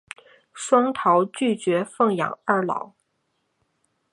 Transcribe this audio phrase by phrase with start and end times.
[0.51, 2.93] 双桃拒绝奉养二老。